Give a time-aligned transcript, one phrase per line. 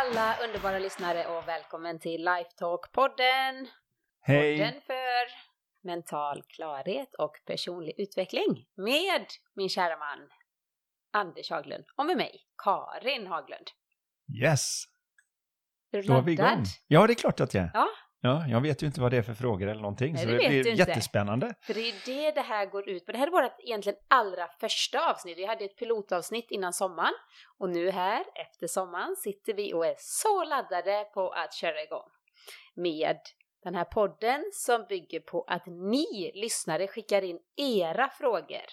[0.00, 3.66] alla underbara lyssnare och välkommen till Lifetalk-podden.
[4.20, 4.58] Hej!
[4.58, 5.32] Podden för
[5.82, 10.28] mental klarhet och personlig utveckling med min kära man
[11.12, 13.66] Anders Haglund och med mig Karin Haglund.
[14.42, 14.84] Yes!
[15.92, 16.46] Är du Då är vi igång.
[16.46, 16.66] laddad?
[16.86, 17.70] Ja, det är klart att jag är.
[17.74, 17.88] Ja.
[18.22, 20.36] Ja, jag vet ju inte vad det är för frågor eller någonting, Nej, så det
[20.36, 21.54] blir jättespännande.
[21.60, 23.12] För det är det det här går ut på.
[23.12, 25.38] Det här är vårt egentligen allra första avsnitt.
[25.38, 27.14] Vi hade ett pilotavsnitt innan sommaren
[27.58, 32.08] och nu här efter sommaren sitter vi och är så laddade på att köra igång
[32.74, 33.16] med
[33.62, 38.66] den här podden som bygger på att ni lyssnare skickar in era frågor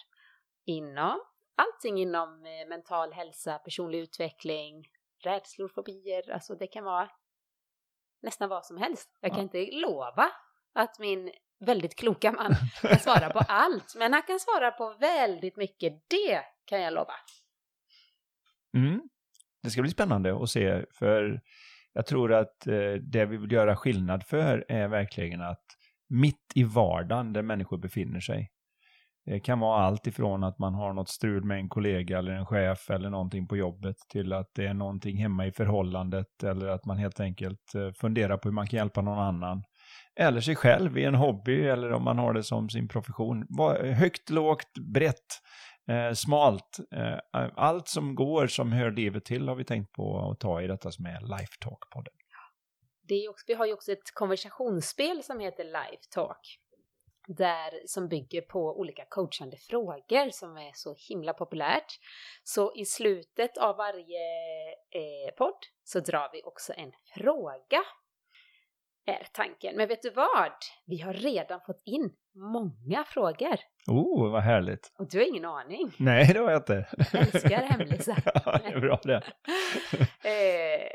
[0.66, 1.20] inom
[1.56, 4.88] allting inom eh, mental hälsa, personlig utveckling,
[5.24, 7.10] rädslor, fobier, alltså det kan vara
[8.28, 9.10] nästan vad som helst.
[9.22, 10.30] Jag kan inte lova
[10.76, 15.58] att min väldigt kloka man kan svara på allt, men han kan svara på väldigt
[15.58, 15.94] mycket.
[16.10, 17.14] Det kan jag lova.
[18.78, 19.02] Mm.
[19.64, 21.42] Det ska bli spännande att se, för
[21.94, 25.66] jag tror att eh, det vi vill göra skillnad för är verkligen att
[26.10, 28.52] mitt i vardagen där människor befinner sig.
[29.30, 32.46] Det kan vara allt ifrån att man har något strul med en kollega eller en
[32.46, 36.86] chef eller någonting på jobbet till att det är någonting hemma i förhållandet eller att
[36.86, 39.64] man helt enkelt eh, funderar på hur man kan hjälpa någon annan.
[40.16, 43.48] Eller sig själv i en hobby eller om man har det som sin profession.
[43.82, 45.42] Högt, lågt, brett,
[45.90, 46.78] eh, smalt.
[46.96, 50.68] Eh, allt som går som hör livet till har vi tänkt på att ta i
[50.68, 52.14] detta som är Lifetalk-podden.
[53.08, 56.60] Det är också, vi har ju också ett konversationsspel som heter Lifetalk.
[57.30, 62.00] Där, som bygger på olika coachande frågor som är så himla populärt.
[62.44, 64.20] Så i slutet av varje
[64.72, 67.84] eh, podd så drar vi också en fråga.
[69.06, 69.76] Är tanken.
[69.76, 70.52] Men vet du vad?
[70.86, 73.58] Vi har redan fått in många frågor.
[73.88, 74.92] Oh, vad härligt.
[75.00, 75.92] Och du har ingen aning.
[75.98, 76.88] Nej, det har jag inte.
[77.14, 78.22] Älskar hemlisar.
[78.46, 79.22] ja, det är bra det.
[80.28, 80.90] Eh,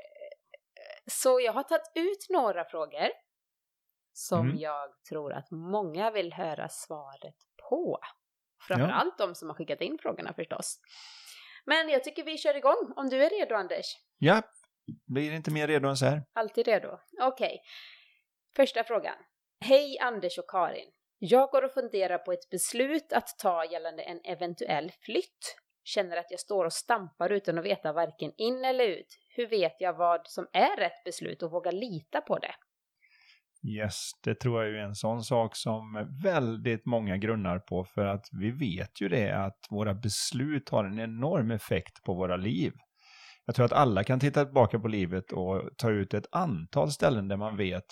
[1.06, 3.08] så jag har tagit ut några frågor
[4.12, 4.58] som Mm.
[4.58, 7.36] jag tror att många vill höra svaret
[7.68, 7.98] på.
[8.68, 10.80] Framförallt de som har skickat in frågorna förstås.
[11.64, 13.86] Men jag tycker vi kör igång om du är redo Anders.
[14.18, 14.42] Ja,
[15.06, 16.22] blir inte mer redo än så här.
[16.32, 16.98] Alltid redo.
[17.20, 17.60] Okej.
[18.56, 19.14] Första frågan.
[19.60, 20.90] Hej Anders och Karin.
[21.18, 25.56] Jag går och funderar på ett beslut att ta gällande en eventuell flytt.
[25.84, 29.18] Känner att jag står och stampar utan att veta varken in eller ut.
[29.28, 32.54] Hur vet jag vad som är rätt beslut och vågar lita på det?
[33.64, 38.28] Yes, det tror jag är en sån sak som väldigt många grunnar på för att
[38.32, 42.72] vi vet ju det att våra beslut har en enorm effekt på våra liv.
[43.46, 47.28] Jag tror att alla kan titta tillbaka på livet och ta ut ett antal ställen
[47.28, 47.84] där man vet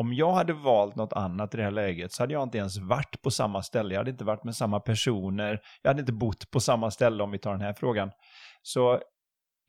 [0.00, 2.78] om jag hade valt något annat i det här läget så hade jag inte ens
[2.78, 3.94] varit på samma ställe.
[3.94, 5.60] Jag hade inte varit med samma personer.
[5.82, 8.10] Jag hade inte bott på samma ställe om vi tar den här frågan.
[8.62, 9.00] Så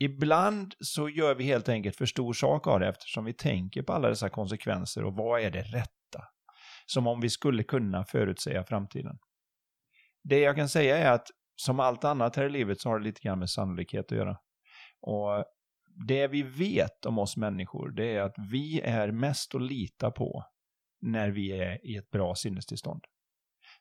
[0.03, 3.93] ibland så gör vi helt enkelt för stor sak av det eftersom vi tänker på
[3.93, 6.23] alla dessa konsekvenser och vad är det rätta?
[6.85, 9.17] Som om vi skulle kunna förutsäga framtiden.
[10.23, 13.05] Det jag kan säga är att som allt annat här i livet så har det
[13.05, 14.37] lite grann med sannolikhet att göra.
[15.01, 15.45] Och
[16.07, 20.45] det vi vet om oss människor det är att vi är mest att lita på
[21.01, 23.01] när vi är i ett bra sinnestillstånd.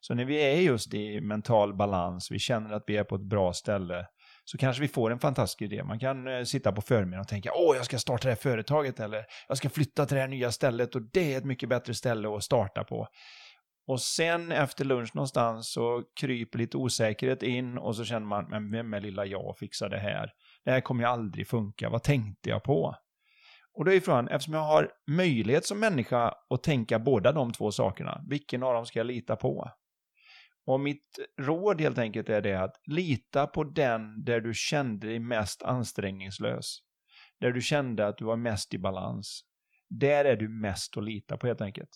[0.00, 3.28] Så när vi är just i mental balans, vi känner att vi är på ett
[3.28, 4.06] bra ställe,
[4.50, 5.84] så kanske vi får en fantastisk idé.
[5.84, 9.00] Man kan eh, sitta på förmiddagen och tänka åh, jag ska starta det här företaget
[9.00, 11.94] eller jag ska flytta till det här nya stället och det är ett mycket bättre
[11.94, 13.09] ställe att starta på.
[13.87, 18.71] Och sen efter lunch någonstans så kryper lite osäkerhet in och så känner man, men
[18.72, 20.31] vem är lilla jag och fixar det här?
[20.65, 22.94] Det här kommer ju aldrig funka, vad tänkte jag på?
[23.72, 27.72] Och då är frågan, eftersom jag har möjlighet som människa att tänka båda de två
[27.72, 29.71] sakerna, vilken av dem ska jag lita på?
[30.70, 35.19] Och mitt råd helt enkelt är det att lita på den där du kände dig
[35.19, 36.78] mest ansträngningslös.
[37.41, 39.44] Där du kände att du var mest i balans.
[39.88, 41.88] Där är du mest att lita på helt enkelt.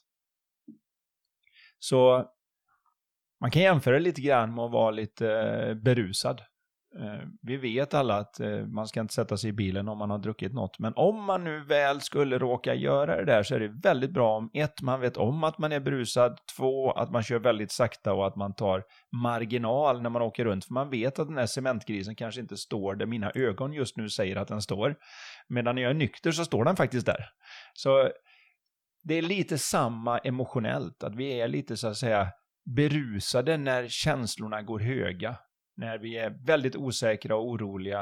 [1.78, 2.30] Så
[3.40, 6.42] man kan jämföra lite grann med att vara lite eh, berusad.
[7.00, 10.10] Eh, vi vet alla att eh, man ska inte sätta sig i bilen om man
[10.10, 10.78] har druckit något.
[10.78, 14.36] Men om man nu väl skulle råka göra det där så är det väldigt bra
[14.36, 16.38] om ett, man vet om att man är berusad.
[16.56, 18.82] Två, att man kör väldigt sakta och att man tar
[19.22, 20.64] marginal när man åker runt.
[20.64, 24.08] För man vet att den här cementgrisen kanske inte står där mina ögon just nu
[24.08, 24.96] säger att den står.
[25.48, 27.24] Medan när jag är nykter så står den faktiskt där.
[27.72, 28.10] Så
[29.02, 32.28] det är lite samma emotionellt, att vi är lite så att säga
[32.76, 35.36] berusade när känslorna går höga.
[35.76, 38.00] När vi är väldigt osäkra och oroliga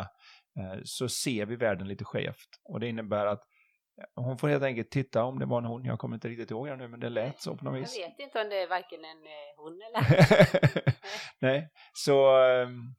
[0.59, 2.49] eh, så ser vi världen lite skevt.
[2.65, 3.43] Och det innebär att
[4.15, 6.67] hon får helt enkelt titta om det var en hon, jag kommer inte riktigt ihåg
[6.69, 7.99] det nu, men det lät så på något vis.
[7.99, 10.93] Jag vet inte om det är varken en eh, hon eller
[11.39, 12.95] Nej, så um,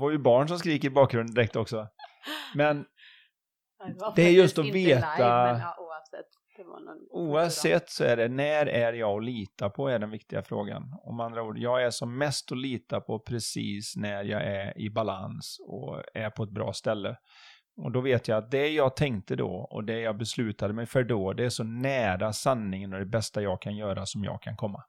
[0.00, 1.88] var ju barn som skriker i bakgrunden direkt också.
[2.54, 2.86] Men
[4.16, 6.26] Det är just att veta- Live, men ja, oavsett.
[6.58, 10.10] Det var någon Oavsett så är det, när är jag att lita på är den
[10.10, 10.94] viktiga frågan.
[11.02, 14.90] Om andra ord, jag är som mest att lita på precis när jag är i
[14.90, 17.16] balans och är på ett bra ställe.
[17.76, 21.04] Och då vet jag att det jag tänkte då och det jag beslutade mig för
[21.04, 24.56] då, det är så nära sanningen och det bästa jag kan göra som jag kan
[24.56, 24.84] komma.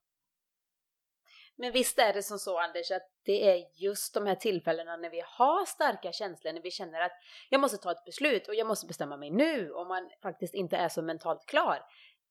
[1.61, 5.09] Men visst är det som så Anders att det är just de här tillfällena när
[5.09, 7.11] vi har starka känslor, när vi känner att
[7.49, 10.77] jag måste ta ett beslut och jag måste bestämma mig nu och man faktiskt inte
[10.77, 11.81] är så mentalt klar.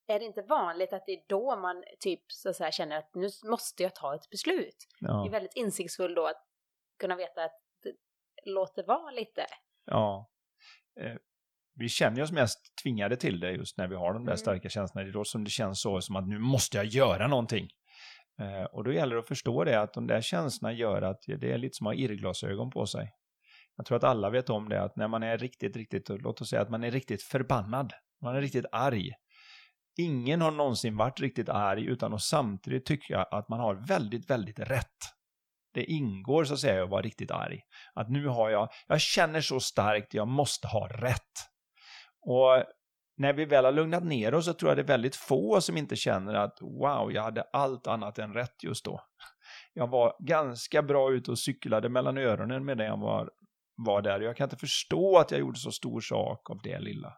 [0.07, 3.15] Är det inte vanligt att det är då man typ så att säga, känner att
[3.15, 4.77] nu måste jag ta ett beslut?
[5.01, 6.47] Det är Ja, väldigt insiktsfull då att
[6.99, 7.93] kunna veta att det,
[8.45, 9.47] låt det vara lite.
[9.85, 10.31] ja.
[11.01, 11.15] Eh,
[11.75, 14.37] Vi känner oss mest tvingade till det just när vi har de där Mm.
[14.39, 15.05] starka känslorna.
[15.05, 17.69] Det är då som det känns så som att nu måste jag göra någonting.
[18.41, 21.53] Eh, och då gäller det att förstå det, att de där känslorna gör att det
[21.53, 23.13] är lite som att ha irrglasögon på sig.
[23.77, 26.49] Jag tror att alla vet om det, att när man är riktigt, riktigt, låt oss
[26.49, 27.93] säga att man är riktigt förbannad,
[28.23, 29.11] man är riktigt arg.
[29.99, 34.59] Ingen har någonsin varit riktigt arg utan att samtidigt tycka att man har väldigt, väldigt
[34.59, 34.97] rätt.
[35.75, 37.61] Det ingår så att säga att vara riktigt arg.
[37.95, 41.33] Att nu har jag, jag känner så starkt, jag måste ha rätt.
[42.21, 42.65] Och
[43.19, 45.77] när vi väl har lugnat ner oss så tror jag det är väldigt få som
[45.77, 49.01] inte känner att wow, jag hade allt annat än rätt just då.
[49.75, 53.31] Jag var ganska bra ute och cyklade mellan öronen medan jag var,
[53.77, 54.21] var där.
[54.21, 57.13] Jag kan inte förstå att jag gjorde så stor sak av det lilla.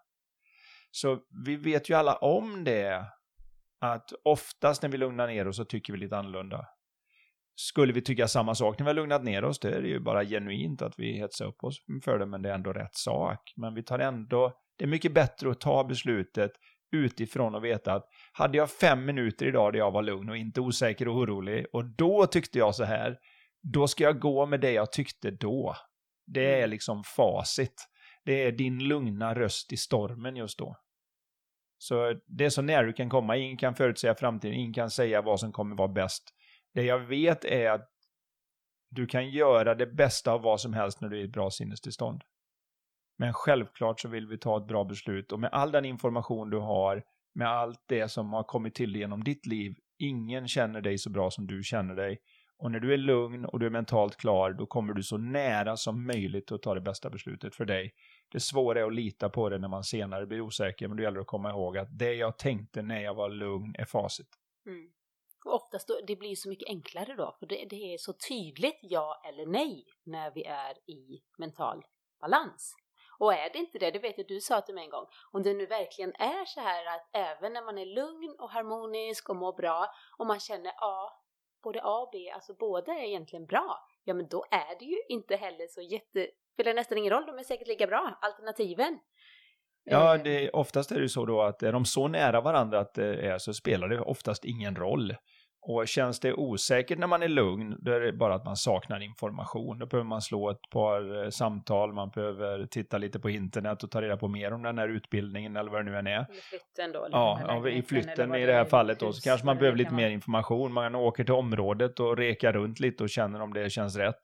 [0.91, 3.05] Så vi vet ju alla om det,
[3.81, 6.67] att oftast när vi lugnar ner oss så tycker vi lite annorlunda.
[7.55, 10.00] Skulle vi tycka samma sak när vi har lugnat ner oss, då är det ju
[10.00, 13.52] bara genuint att vi hetsar upp oss för det, men det är ändå rätt sak.
[13.56, 16.52] Men vi tar ändå, det är mycket bättre att ta beslutet
[16.92, 20.60] utifrån och veta att hade jag fem minuter idag där jag var lugn och inte
[20.60, 23.18] osäker och orolig och då tyckte jag så här,
[23.62, 25.76] då ska jag gå med det jag tyckte då.
[26.26, 27.88] Det är liksom facit.
[28.24, 30.76] Det är din lugna röst i stormen just då.
[31.78, 33.36] Så det är så nära du kan komma.
[33.36, 36.22] Ingen kan förutsäga framtiden, ingen kan säga vad som kommer vara bäst.
[36.74, 37.88] Det jag vet är att
[38.90, 41.50] du kan göra det bästa av vad som helst när du är i ett bra
[41.50, 42.22] sinnestillstånd.
[43.20, 46.58] Men självklart så vill vi ta ett bra beslut och med all den information du
[46.58, 47.02] har,
[47.34, 51.11] med allt det som har kommit till dig genom ditt liv, ingen känner dig så
[51.11, 52.20] bra som du känner dig.
[52.58, 55.76] Och när du är lugn och du är mentalt klar, då kommer du så nära
[55.76, 57.94] som möjligt att ta det bästa beslutet för dig.
[58.32, 61.20] Det svåra är att lita på det när man senare blir osäker, men det gäller
[61.20, 64.28] att komma ihåg att det jag tänkte när jag var lugn är facit.
[64.66, 64.90] Mm.
[65.44, 68.78] Och oftast då, det blir så mycket enklare då, för det, det är så tydligt
[68.82, 71.82] ja eller nej när vi är i mental
[72.20, 72.75] balans.
[73.20, 75.43] Och är det inte det, det vet jag du sa till mig en gång, om
[75.43, 79.37] det nu verkligen är så här att även när man är lugn och harmonisk och
[79.37, 79.87] mår bra
[80.19, 81.12] och man känner A,
[81.62, 84.99] både A och B, alltså båda är egentligen bra, ja men då är det ju
[85.08, 88.99] inte heller så jätte, spelar nästan ingen roll, de är säkert lika bra, alternativen.
[89.84, 92.81] Ja, Eh, det, oftast är det ju så då att är de så nära varandra
[92.81, 95.14] att det är så spelar det oftast ingen roll.
[95.62, 99.00] Och känns det osäkert när man är lugn, då är det bara att man saknar
[99.00, 99.78] information.
[99.78, 103.90] Då behöver man slå ett par eh, samtal, man behöver titta lite på internet och
[103.90, 106.12] ta reda på mer om den här utbildningen eller vad det nu än är.
[106.12, 107.08] Eller flytten då.
[107.10, 110.02] Ja, i flytten i det här är, fallet då, så kanske man behöver lite vara.
[110.02, 110.73] mer information.
[110.73, 114.20] Man åker till området och rekar runt lite och känner om det känns rätt.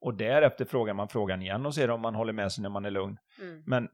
[0.00, 2.84] Och därefter frågar man frågan igen och ser om man håller med sig när man
[2.84, 3.16] är lugn.
[3.40, 3.62] Mm.
[3.66, 3.88] Men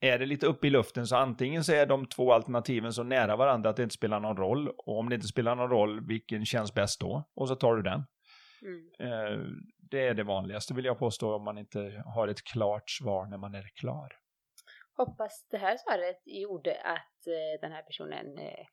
[0.00, 3.36] är det lite uppe i luften så antingen så är de två alternativen så nära
[3.36, 4.68] varandra att det inte spelar någon roll.
[4.68, 7.30] Och om det inte spelar någon roll, vilken känns bäst då?
[7.34, 8.04] Och så tar du den.
[8.62, 8.90] Mm.
[9.00, 9.46] Eh,
[9.90, 13.38] det är det vanligaste vill jag påstå om man inte har ett klart svar när
[13.38, 14.16] man är klar.
[14.96, 18.66] Hoppas det här svaret gjorde att eh, den här personen eh,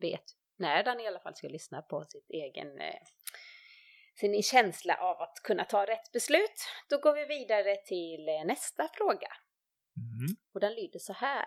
[0.00, 0.24] vet
[0.58, 2.68] när den i alla fall ska lyssna på sitt egen
[4.14, 6.66] sin känsla av att kunna ta rätt beslut.
[6.90, 9.28] Då går vi vidare till nästa fråga.
[10.00, 10.36] Mm.
[10.52, 11.46] Och den lyder så här.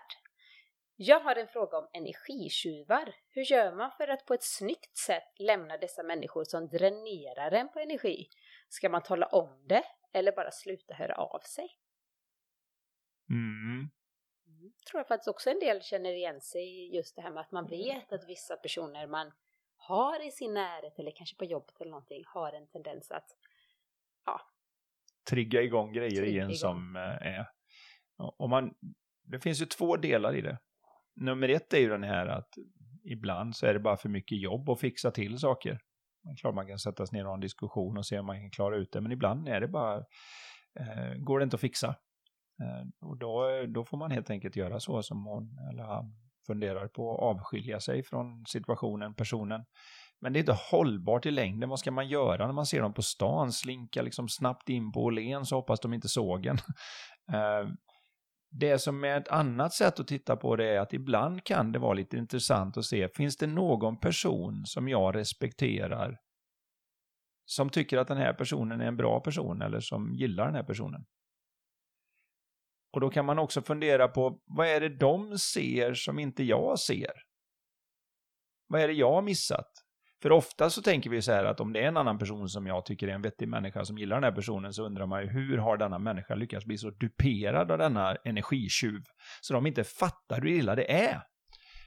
[0.96, 3.14] Jag har en fråga om energitjuvar.
[3.30, 7.68] Hur gör man för att på ett snyggt sätt lämna dessa människor som dränerar en
[7.68, 8.28] på energi?
[8.68, 11.68] Ska man tala om det eller bara sluta höra av sig?
[13.30, 13.90] Mm.
[14.46, 14.72] Mm.
[14.90, 17.52] Tror jag faktiskt också en del känner igen sig i just det här med att
[17.52, 19.32] man vet att vissa personer man
[19.76, 23.36] har i sin närhet eller kanske på jobbet eller någonting har en tendens att
[25.24, 26.56] Trigga igång grejer Trigga i en igång.
[26.56, 27.46] som eh, är...
[28.18, 28.74] Om man,
[29.22, 30.58] det finns ju två delar i det.
[31.16, 32.48] Nummer ett är ju den här att
[33.04, 35.78] ibland så är det bara för mycket jobb att fixa till saker.
[36.24, 38.40] Men klart man kan sätta sig ner och ha en diskussion och se om man
[38.40, 39.96] kan klara ut det, men ibland är det bara,
[40.80, 41.88] eh, går det inte att fixa.
[42.62, 46.14] Eh, och då, då får man helt enkelt göra så som hon eller han
[46.46, 49.64] funderar på, avskilja sig från situationen, personen.
[50.20, 51.68] Men det är inte hållbart i längden.
[51.68, 53.52] Vad ska man göra när man ser dem på stan?
[53.52, 56.58] Slinka liksom snabbt in på Åhléns och hoppas de inte såg en.
[57.32, 57.68] Eh,
[58.56, 61.78] det som är ett annat sätt att titta på det är att ibland kan det
[61.78, 66.20] vara lite intressant att se, finns det någon person som jag respekterar
[67.44, 70.62] som tycker att den här personen är en bra person eller som gillar den här
[70.62, 71.04] personen?
[72.92, 76.78] Och då kan man också fundera på, vad är det de ser som inte jag
[76.78, 77.12] ser?
[78.66, 79.83] Vad är det jag har missat?
[80.24, 82.66] För ofta så tänker vi så här att om det är en annan person som
[82.66, 85.28] jag tycker är en vettig människa som gillar den här personen så undrar man ju
[85.28, 89.02] hur har denna människa lyckats bli så duperad av denna energitjuv
[89.40, 91.22] så de inte fattar hur illa det är.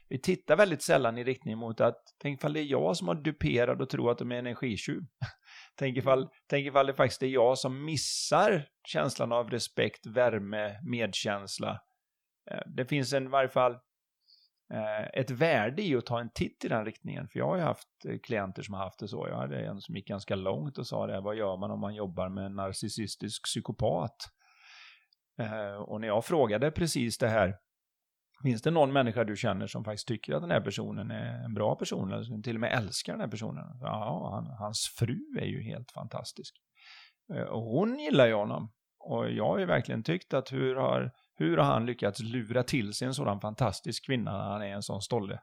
[0.10, 3.15] Vi tittar väldigt sällan i riktning mot att tänk ifall det är jag som har
[3.15, 5.01] duperad och tror att de är energitjuv.
[5.75, 11.79] tänk, ifall, tänk ifall det faktiskt är jag som missar känslan av respekt, värme, medkänsla.
[12.51, 13.77] Eh, det finns en, i varje fall
[14.74, 17.27] Eh, ett värde i att ta en titt i den riktningen.
[17.27, 19.27] För jag har ju haft eh, klienter som har haft det så.
[19.27, 21.95] Jag hade en som gick ganska långt och sa det, vad gör man om man
[21.95, 24.15] jobbar med en narcissistisk psykopat?
[25.39, 27.55] Eh, och när jag frågade precis det här,
[28.43, 31.53] finns det någon människa du känner som faktiskt tycker att den här personen är en
[31.53, 33.65] bra person, eller som till och med älskar den här personen?
[33.81, 36.55] Ja, han, hans fru är ju helt fantastisk.
[37.50, 38.71] Och hon gillar ju honom.
[39.00, 42.94] Och jag har ju verkligen tyckt att hur har hur har han lyckats lura till
[42.94, 45.39] sig en sådan fantastisk kvinna när han är en sån stolle?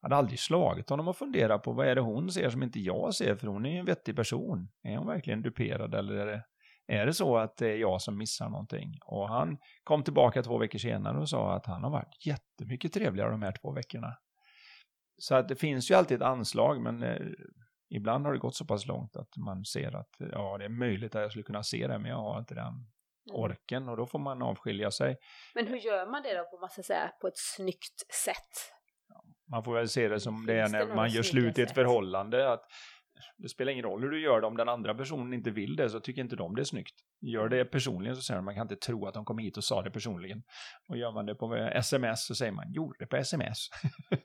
[0.00, 2.80] Jag hade aldrig slagit honom att fundera på vad är det hon ser som inte
[2.80, 4.68] jag ser, för hon är ju en vettig person.
[4.82, 6.44] Är hon verkligen duperad eller är det,
[6.86, 8.98] är det så att det är jag som missar någonting?
[9.06, 13.30] Och han kom tillbaka två veckor senare och sa att han har varit jättemycket trevligare
[13.30, 14.16] de här två veckorna.
[15.18, 17.26] Så att det finns ju alltid ett anslag, men eh,
[17.88, 21.14] ibland har det gått så pass långt att man ser att ja, det är möjligt
[21.14, 22.86] att jag skulle kunna se det, men jag har inte den
[23.32, 25.16] orken och då får man avskilja sig.
[25.54, 28.74] Men hur gör man det då på, man säga, på ett snyggt sätt?
[29.50, 32.52] Man får väl se det som det är när man gör slut i ett förhållande.
[32.52, 32.64] Att
[33.36, 35.90] det spelar ingen roll hur du gör det, om den andra personen inte vill det
[35.90, 36.94] så tycker inte de det är snyggt.
[37.20, 39.64] Gör det personligen så säger man, man kan inte tro att de kom hit och
[39.64, 40.42] sa det personligen.
[40.88, 43.68] Och gör man det på sms så säger man, gjorde det på sms.
[44.10, 44.22] mm.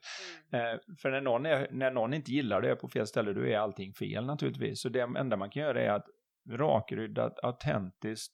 [0.52, 3.58] Eh, för när någon, är, när någon inte gillar det på fel ställe, då är
[3.58, 4.82] allting fel naturligtvis.
[4.82, 6.06] Så det enda man kan göra är att
[6.50, 8.32] rakryddat, autentiskt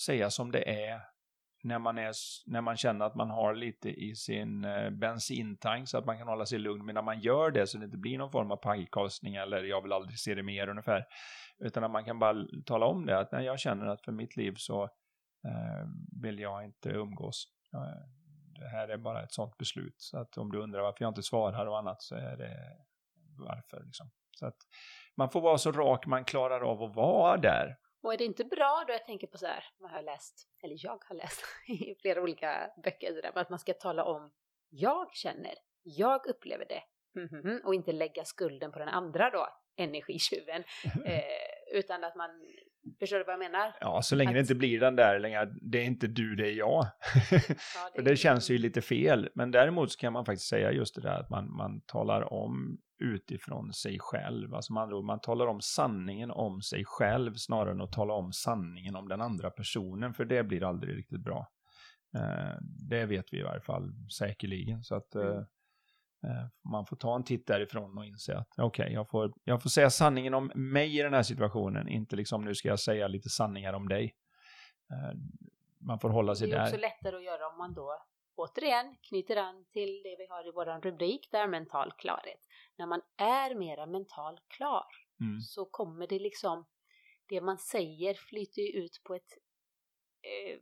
[0.00, 1.00] säga som det är
[1.66, 2.12] när man, är,
[2.46, 6.28] när man känner att man har lite i sin eh, bensintank så att man kan
[6.28, 6.84] hålla sig lugn.
[6.84, 9.82] Men när man gör det så det inte blir någon form av pajkastning eller jag
[9.82, 11.04] vill aldrig se det mer ungefär.
[11.58, 14.36] Utan att man kan bara tala om det att när jag känner att för mitt
[14.36, 14.82] liv så
[15.44, 15.88] eh,
[16.22, 17.46] vill jag inte umgås.
[18.58, 19.94] Det här är bara ett sånt beslut.
[19.98, 22.56] Så att om du undrar varför jag inte svarar och annat så är det
[23.38, 23.82] varför.
[23.84, 24.10] Liksom.
[24.30, 24.56] Så att
[25.16, 27.76] man får vara så rak man klarar av att vara där.
[28.02, 30.48] Och är det inte bra då jag tänker på så här, vad har jag läst,
[30.62, 34.32] eller jag har läst i flera olika böcker, så där, att man ska tala om
[34.68, 36.82] jag känner, jag upplever det,
[37.20, 40.64] mm -hmm, och inte lägga skulden på den andra då, energitjuven,
[41.06, 42.30] eh, utan att man
[42.98, 43.72] Förstår du vad jag menar?
[43.80, 44.34] Ja, så länge att...
[44.34, 46.86] det inte blir den där, länge det är inte du, det är jag.
[47.30, 49.28] Ja, det, det känns ju lite fel.
[49.34, 52.78] Men däremot så kan man faktiskt säga just det där att man, man talar om
[52.98, 54.54] utifrån sig själv.
[54.54, 58.96] Alltså ord, man talar om sanningen om sig själv snarare än att tala om sanningen
[58.96, 60.14] om den andra personen.
[60.14, 61.48] För det blir aldrig riktigt bra.
[62.16, 62.56] Eh,
[62.88, 64.82] det vet vi i varje fall säkerligen.
[64.82, 65.28] Så att mm.
[65.28, 65.42] Eh,
[66.72, 69.70] man får ta en titt därifrån och inse att okej, okay, jag, får, jag får
[69.70, 73.28] säga sanningen om mig i den här situationen, inte liksom nu ska jag säga lite
[73.28, 74.14] sanningar om dig.
[74.90, 75.18] Eh,
[75.78, 76.56] man får hålla sig där.
[76.56, 76.72] Det är där.
[76.72, 77.98] också lättare att göra om man då
[78.36, 82.40] återigen knyter an till det vi har i vår rubrik där, mental klarhet.
[82.76, 84.86] När man är mera mental klar
[85.20, 85.40] mm.
[85.40, 86.66] så kommer det liksom,
[87.26, 89.32] det man säger flyter ju ut på ett
[90.22, 90.58] eh,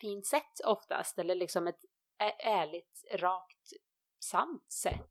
[0.00, 1.80] fint sätt oftast, eller liksom ett
[2.44, 3.72] ärligt, rakt
[4.30, 5.10] sant sätt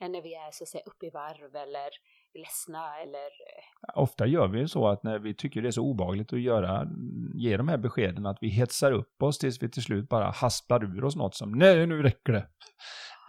[0.00, 1.90] än när vi är så att säga uppe i varv eller
[2.34, 3.26] ledsna eller...
[3.26, 6.40] Eh, Ofta gör vi ju så att när vi tycker det är så obagligt att
[6.40, 6.88] göra,
[7.34, 10.84] ge de här beskeden att vi hetsar upp oss tills vi till slut bara hasplar
[10.84, 12.46] ur oss något som nej nu räcker det.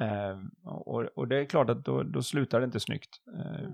[0.02, 3.10] Eh, och, och, det är klart att då, då slutar det inte snyggt.
[3.38, 3.70] Eh,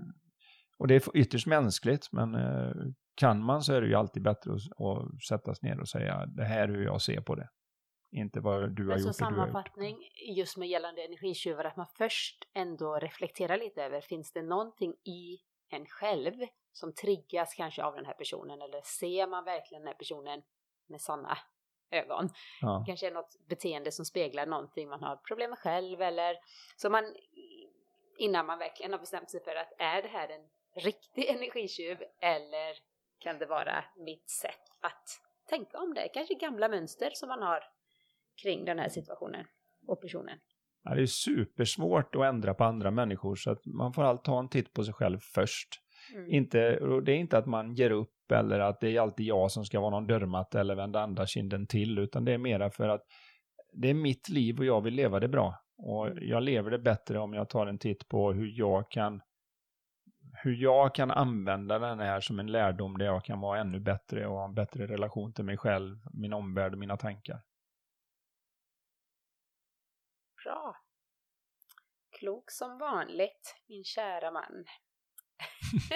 [0.78, 2.72] och det är ytterst mänskligt men eh,
[3.14, 6.26] kan man så är det ju alltid bättre att, att sätta sig ner och säga
[6.26, 7.48] det här är hur jag ser på det.
[8.12, 9.06] Inte vad du har Men gjort.
[9.06, 9.96] Så sammanfattning
[10.36, 15.38] just med gällande energitjuvar, att man först ändå reflekterar lite över, finns det någonting i
[15.68, 16.32] en själv
[16.72, 20.42] som triggas kanske av den här personen eller ser man verkligen den här personen
[20.86, 21.38] med sådana
[21.90, 22.28] ögon?
[22.60, 22.84] Ja.
[22.86, 26.36] Kanske är något beteende som speglar någonting man har problem med själv eller
[26.76, 27.04] så man
[28.18, 30.48] innan man verkligen har bestämt sig för att är det här en
[30.82, 32.76] riktig energitjuv eller
[33.18, 35.08] kan det vara mitt sätt att
[35.48, 36.08] tänka om det?
[36.08, 37.64] Kanske gamla mönster som man har
[38.42, 39.46] kring den här situationen
[39.86, 40.38] och personen.
[40.82, 44.38] Ja, det är supersvårt att ändra på andra människor så att man får allt ta
[44.38, 45.68] en titt på sig själv först.
[46.14, 46.30] Mm.
[46.30, 46.58] Inte,
[47.04, 49.80] det är inte att man ger upp eller att det är alltid jag som ska
[49.80, 53.02] vara någon dörrmatta eller vända andra kinden till, utan det är mera för att
[53.72, 55.54] det är mitt liv och jag vill leva det bra.
[55.78, 56.28] Och mm.
[56.28, 59.20] jag lever det bättre om jag tar en titt på hur jag kan
[60.32, 64.26] hur jag kan använda den här som en lärdom där jag kan vara ännu bättre
[64.26, 67.40] och ha en bättre relation till mig själv, min omvärld och mina tankar.
[70.50, 70.76] Bra.
[72.18, 74.64] Klok som vanligt, min kära man.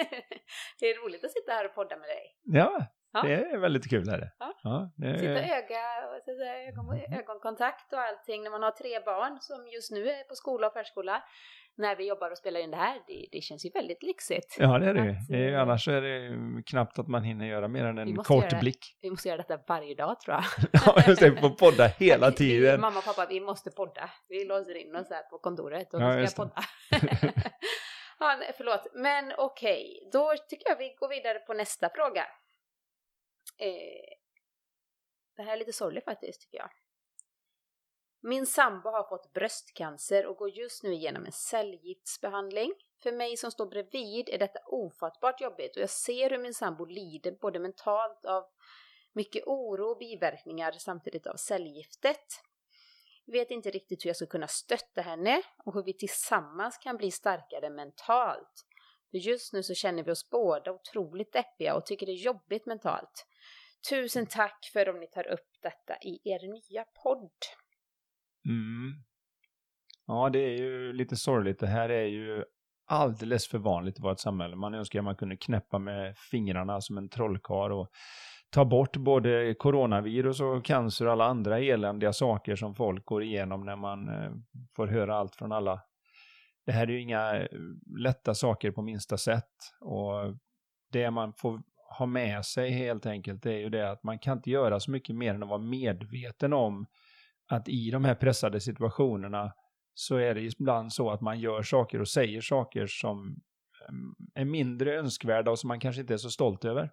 [0.79, 2.37] det är roligt att sitta här och podda med dig.
[2.41, 2.85] Ja,
[3.15, 3.21] ja.
[3.27, 4.09] det är väldigt kul.
[4.09, 4.31] Är det.
[4.39, 4.53] Ja.
[4.63, 5.19] Ja, det.
[5.19, 5.81] Sitta öga,
[6.67, 10.67] ögon, ögonkontakt och allting när man har tre barn som just nu är på skola
[10.67, 11.23] och förskola
[11.77, 14.55] när vi jobbar och spelar in det här, det, det känns ju väldigt lyxigt.
[14.59, 15.01] Ja, det är det.
[15.01, 18.51] Att, det är, annars är det knappt att man hinner göra mer än en kort
[18.51, 18.97] göra, blick.
[19.01, 20.43] Vi måste göra detta varje dag tror jag.
[20.85, 22.81] ja, just det, vi får podda hela tiden.
[22.81, 24.09] Mamma och pappa, vi måste podda.
[24.27, 26.61] Vi låser in oss här på kontoret och ja, vi ska podda.
[28.19, 30.09] ja, förlåt, men okej, okay.
[30.11, 32.23] då tycker jag vi går vidare på nästa fråga.
[33.57, 34.15] Eh,
[35.35, 36.69] det här är lite sorgligt faktiskt tycker jag.
[38.21, 42.73] Min sambo har fått bröstcancer och går just nu igenom en cellgiftsbehandling.
[43.03, 46.85] För mig som står bredvid är detta ofattbart jobbigt och jag ser hur min sambo
[46.85, 48.43] lider både mentalt av
[49.13, 52.41] mycket oro och biverkningar samtidigt av cellgiftet.
[53.25, 57.11] Vet inte riktigt hur jag ska kunna stötta henne och hur vi tillsammans kan bli
[57.11, 58.65] starkare mentalt.
[59.11, 62.65] För just nu så känner vi oss båda otroligt deppiga och tycker det är jobbigt
[62.65, 63.25] mentalt.
[63.89, 67.31] Tusen tack för om ni tar upp detta i er nya podd.
[68.45, 68.93] Mm.
[70.07, 71.59] Ja, det är ju lite sorgligt.
[71.59, 72.43] Det här är ju
[72.87, 74.55] alldeles för vanligt i vårt samhälle.
[74.55, 77.89] Man önskar att man kunde knäppa med fingrarna som en trollkar och
[78.49, 83.65] ta bort både coronavirus och cancer och alla andra eländiga saker som folk går igenom
[83.65, 84.31] när man eh,
[84.75, 85.81] får höra allt från alla.
[86.65, 87.47] Det här är ju inga eh,
[87.99, 89.51] lätta saker på minsta sätt
[89.81, 90.35] och
[90.91, 91.61] det man får
[91.97, 95.15] ha med sig helt enkelt är ju det att man kan inte göra så mycket
[95.15, 96.85] mer än att vara medveten om
[97.47, 99.53] att i de här pressade situationerna
[99.93, 103.41] så är det ibland så att man gör saker och säger saker som
[103.89, 106.91] ehm, är mindre önskvärda och som man kanske inte är så stolt över.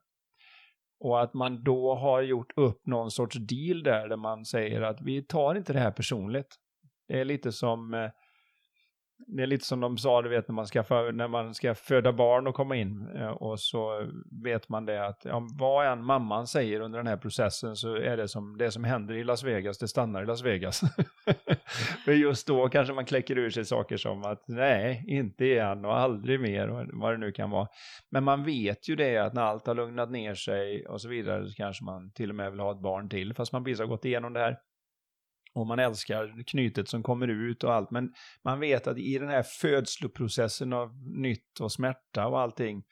[1.00, 5.00] Och att man då har gjort upp någon sorts deal där, där man säger att
[5.00, 6.56] vi tar inte det här personligt.
[7.08, 8.10] Det är lite som eh,
[9.26, 11.74] det är lite som de sa, du vet när man ska, för, när man ska
[11.74, 14.08] föda barn och komma in eh, och så
[14.44, 18.16] vet man det att ja, vad än mamman säger under den här processen så är
[18.16, 20.80] det som det som händer i Las Vegas, det stannar i Las Vegas.
[22.04, 25.98] för just då kanske man kläcker ur sig saker som att nej, inte igen och
[25.98, 27.68] aldrig mer och vad det nu kan vara.
[28.10, 31.48] Men man vet ju det att när allt har lugnat ner sig och så vidare
[31.48, 33.86] så kanske man till och med vill ha ett barn till fast man precis har
[33.86, 34.56] gått igenom det här
[35.54, 37.90] och man älskar knytet som kommer ut och allt.
[37.90, 38.12] Men
[38.44, 42.82] man vet att i den här födsloprocessen av nytt och smärta och allting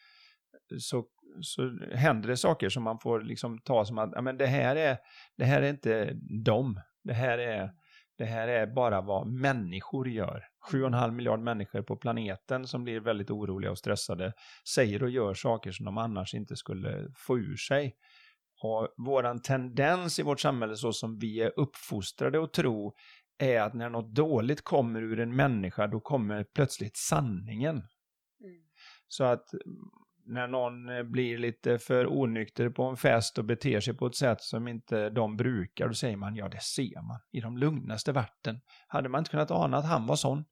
[0.78, 1.04] så,
[1.40, 4.76] så händer det saker som man får liksom ta som att ja, men det, här
[4.76, 4.96] är,
[5.36, 6.12] det här är inte
[6.44, 6.80] dem.
[7.04, 7.70] Det här är,
[8.18, 10.44] det här är bara vad människor gör.
[10.72, 14.32] 7,5 miljard människor på planeten som blir väldigt oroliga och stressade
[14.74, 17.94] säger och gör saker som de annars inte skulle få ur sig.
[18.60, 22.94] Och våran tendens i vårt samhälle så som vi är uppfostrade att tro
[23.38, 27.76] är att när något dåligt kommer ur en människa då kommer plötsligt sanningen.
[27.76, 28.62] Mm.
[29.08, 29.76] Så att mm,
[30.24, 34.16] när någon eh, blir lite för onykter på en fest och beter sig på ett
[34.16, 38.12] sätt som inte de brukar, då säger man ja det ser man i de lugnaste
[38.12, 38.60] vatten.
[38.88, 40.44] Hade man inte kunnat ana att han var sån?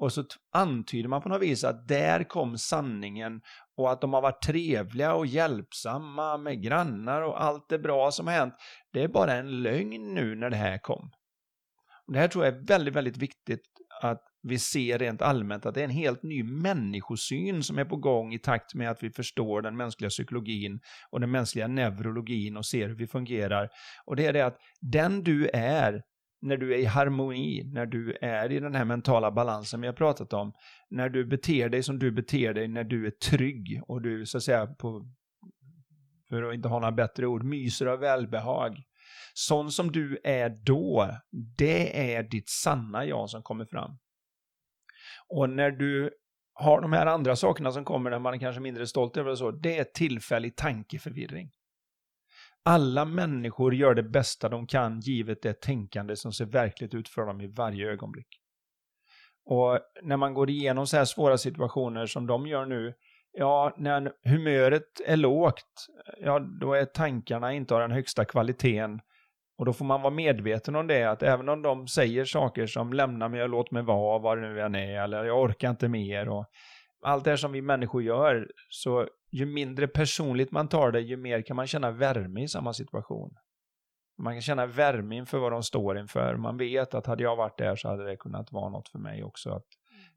[0.00, 3.40] Och så antyder man på något vis att där kom sanningen
[3.76, 8.26] och att de har varit trevliga och hjälpsamma med grannar och allt det bra som
[8.26, 8.54] har hänt.
[8.92, 11.10] Det är bara en lögn nu när det här kom.
[12.12, 13.62] Det här tror jag är väldigt, väldigt viktigt
[14.02, 17.96] att vi ser rent allmänt att det är en helt ny människosyn som är på
[17.96, 22.66] gång i takt med att vi förstår den mänskliga psykologin och den mänskliga neurologin och
[22.66, 23.68] ser hur vi fungerar.
[24.06, 26.02] Och det är det att den du är,
[26.42, 29.94] när du är i harmoni, när du är i den här mentala balansen vi har
[29.94, 30.52] pratat om,
[30.90, 34.36] när du beter dig som du beter dig, när du är trygg och du så
[34.36, 35.06] att säga på,
[36.28, 38.76] för att inte ha några bättre ord, myser av välbehag.
[39.34, 41.10] Sån som du är då,
[41.58, 43.98] det är ditt sanna jag som kommer fram.
[45.28, 46.10] Och när du
[46.52, 49.36] har de här andra sakerna som kommer när man är kanske mindre stolt över det
[49.36, 51.50] så, det är tillfällig tankeförvirring.
[52.70, 57.26] Alla människor gör det bästa de kan givet det tänkande som ser verkligt ut för
[57.26, 58.26] dem i varje ögonblick.
[59.44, 62.94] Och när man går igenom så här svåra situationer som de gör nu,
[63.32, 65.86] ja, när humöret är lågt,
[66.20, 69.00] ja, då är tankarna inte av den högsta kvaliteten.
[69.58, 72.92] Och då får man vara medveten om det, att även om de säger saker som
[72.92, 75.88] lämna mig och låt mig vara, vad det nu än är, eller jag orkar inte
[75.88, 76.46] mer, och
[77.02, 81.16] allt det här som vi människor gör, så ju mindre personligt man tar det, ju
[81.16, 83.34] mer kan man känna värme i samma situation.
[84.18, 86.36] Man kan känna värme inför vad de står inför.
[86.36, 89.24] Man vet att hade jag varit där så hade det kunnat vara något för mig
[89.24, 89.50] också.
[89.50, 89.66] Att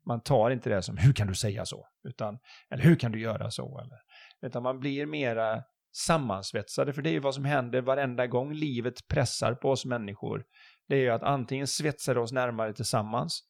[0.05, 1.87] man tar inte det som hur kan du säga så?
[2.03, 3.79] Utan, eller hur kan du göra så?
[3.79, 3.99] Eller,
[4.41, 5.63] utan man blir mera
[5.95, 10.45] sammansvetsade, för det är ju vad som händer varenda gång livet pressar på oss människor.
[10.87, 13.41] Det är ju att antingen svetsar oss närmare tillsammans,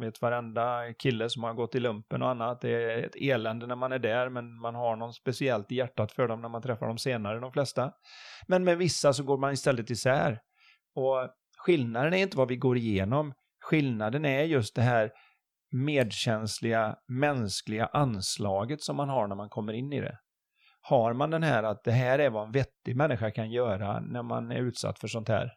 [0.00, 3.76] vet varenda kille som har gått i lumpen och annat, det är ett elände när
[3.76, 6.86] man är där, men man har någon speciellt i hjärtat för dem när man träffar
[6.86, 7.92] dem senare, de flesta.
[8.46, 10.40] Men med vissa så går man istället isär.
[10.94, 15.12] Och skillnaden är inte vad vi går igenom, skillnaden är just det här
[15.70, 20.18] medkänsliga, mänskliga anslaget som man har när man kommer in i det.
[20.80, 24.22] Har man den här att det här är vad en vettig människa kan göra när
[24.22, 25.52] man är utsatt för sånt här,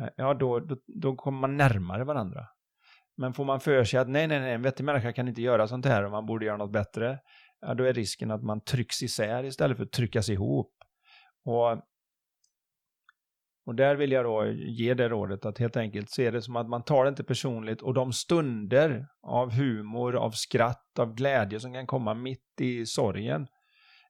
[0.00, 2.46] eh, ja då, då, då kommer man närmare varandra.
[3.16, 5.68] Men får man för sig att nej, nej, nej, en vettig människa kan inte göra
[5.68, 7.18] sånt här och man borde göra något bättre,
[7.60, 10.72] ja, då är risken att man trycks isär istället för att tryckas ihop.
[11.44, 11.70] Och,
[13.66, 16.68] och där vill jag då ge det rådet att helt enkelt se det som att
[16.68, 21.72] man tar det inte personligt och de stunder av humor, av skratt, av glädje som
[21.72, 23.46] kan komma mitt i sorgen,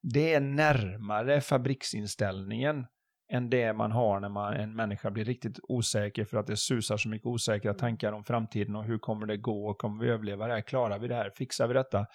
[0.03, 2.87] det är närmare fabriksinställningen
[3.29, 6.97] än det man har när man, en människa blir riktigt osäker för att det susar
[6.97, 10.47] så mycket osäkra tankar om framtiden och hur kommer det gå och kommer vi överleva
[10.47, 12.07] det här, klarar vi det här, fixar vi detta?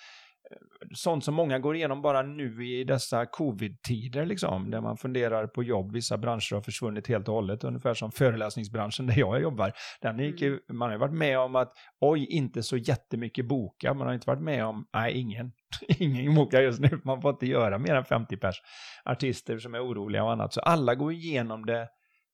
[0.94, 5.64] Sånt som många går igenom bara nu i dessa covid-tider liksom, där man funderar på
[5.64, 9.74] jobb, vissa branscher har försvunnit helt och hållet, ungefär som föreläsningsbranschen där jag jobbar.
[10.02, 13.94] Den gick ju, man har ju varit med om att, oj, inte så jättemycket boka,
[13.94, 15.52] man har inte varit med om, nej, ingen,
[15.88, 18.62] ingen bokar just nu, man får inte göra mer än 50 pers
[19.06, 20.54] artister som är oroliga och annat.
[20.54, 21.88] Så alla går igenom det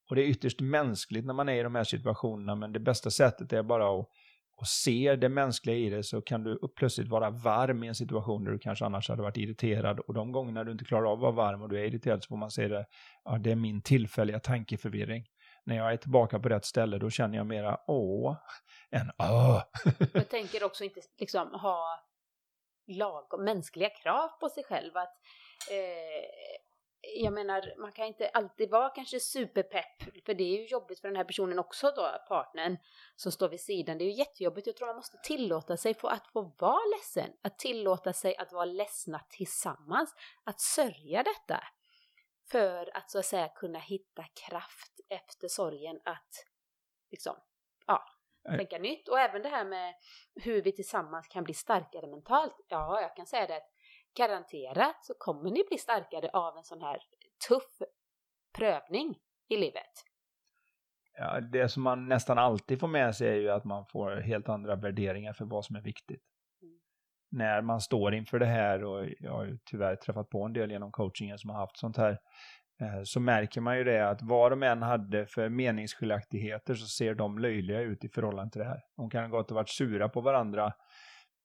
[0.09, 3.11] och det är ytterst mänskligt när man är i de här situationerna, men det bästa
[3.11, 4.09] sättet är bara att
[4.57, 8.43] och ser det mänskliga i det så kan du plötsligt vara varm i en situation
[8.43, 9.99] där du kanske annars hade varit irriterad.
[9.99, 12.27] Och de gångerna du inte klarar av att vara varm och du är irriterad så
[12.27, 12.85] får man se det,
[13.23, 15.25] ja det är min tillfälliga tankeförvirring.
[15.63, 18.37] När jag är tillbaka på rätt ställe då känner jag mera åh
[18.91, 19.63] än åh.
[20.13, 22.03] jag tänker också inte liksom ha
[22.87, 24.97] lagom mänskliga krav på sig själv.
[24.97, 25.13] Att,
[25.71, 26.66] eh,
[27.15, 31.07] jag menar, man kan inte alltid vara kanske superpepp, för det är ju jobbigt för
[31.07, 32.77] den här personen också då, partnern
[33.15, 33.97] som står vid sidan.
[33.97, 34.67] Det är ju jättejobbigt.
[34.67, 38.51] Jag tror man måste tillåta sig för att få vara ledsen, att tillåta sig att
[38.51, 41.63] vara ledsna tillsammans, att sörja detta.
[42.51, 46.45] För att så att säga kunna hitta kraft efter sorgen att
[47.11, 47.35] liksom,
[47.87, 48.05] ja,
[48.43, 49.07] tänka nytt.
[49.07, 49.93] Och även det här med
[50.35, 52.55] hur vi tillsammans kan bli starkare mentalt.
[52.67, 53.61] Ja, jag kan säga det
[54.17, 56.97] garanterat så kommer ni bli starkare av en sån här
[57.47, 57.87] tuff
[58.57, 59.17] prövning
[59.49, 59.91] i livet.
[61.17, 64.49] Ja, det som man nästan alltid får med sig är ju att man får helt
[64.49, 66.23] andra värderingar för vad som är viktigt.
[66.61, 66.79] Mm.
[67.31, 70.71] När man står inför det här och jag har ju tyvärr träffat på en del
[70.71, 72.17] genom coachingen som har haft sånt här
[72.81, 77.15] Eh, så märker man ju det att vad de än hade för meningsskiljaktigheter så ser
[77.15, 78.81] de löjliga ut i förhållande till det här.
[78.97, 80.73] De kan ha gått och varit sura på varandra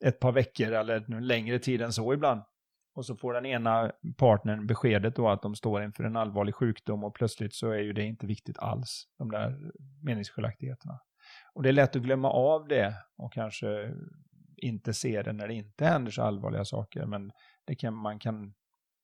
[0.05, 2.43] ett par veckor eller längre tid än så ibland.
[2.95, 7.05] Och så får den ena partnern beskedet då att de står inför en allvarlig sjukdom
[7.05, 10.99] och plötsligt så är ju det inte viktigt alls, de där meningsskiljaktigheterna.
[11.55, 13.95] Och det är lätt att glömma av det och kanske
[14.57, 17.33] inte se det när det inte händer så allvarliga saker, men
[17.67, 18.55] det kan, man kan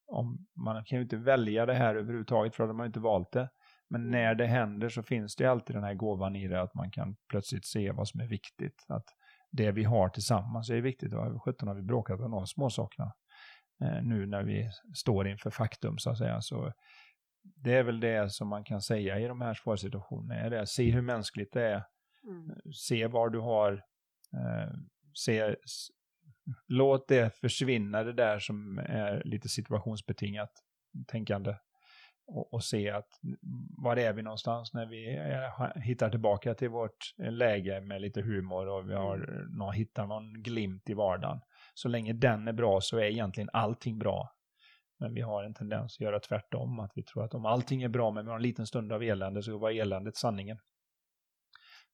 [0.09, 3.33] om, man kan ju inte välja det här överhuvudtaget för att man ju inte valt
[3.33, 3.49] det.
[3.91, 6.91] Men när det händer så finns det alltid den här gåvan i det att man
[6.91, 8.85] kan plötsligt se vad som är viktigt.
[8.89, 9.05] Att
[9.51, 11.13] det vi har tillsammans är viktigt.
[11.13, 13.13] Vad sjutton har vi bråkat om de småsakerna?
[13.81, 16.41] Eh, nu när vi står inför faktum så att säga.
[16.41, 16.73] Så
[17.43, 20.41] det är väl det som man kan säga i de här svåra situationerna.
[20.41, 21.85] Är det, se hur mänskligt det är.
[22.25, 22.73] Mm.
[22.73, 23.73] Se var du har,
[24.33, 24.73] eh,
[25.15, 25.57] se,
[26.67, 30.53] låt det försvinna det där som är lite situationsbetingat
[31.07, 31.55] tänkande.
[32.27, 33.09] Och, och se att
[33.79, 38.69] var är vi någonstans när vi är, hittar tillbaka till vårt läge med lite humor
[38.69, 39.57] och vi har mm.
[39.59, 41.41] någon, hittar någon glimt i vardagen.
[41.79, 44.35] Så länge den är bra så är egentligen allting bra.
[44.99, 47.89] Men vi har en tendens att göra tvärtom, att vi tror att om allting är
[47.89, 50.59] bra men vi har en liten stund av elände så var eländet sanningen.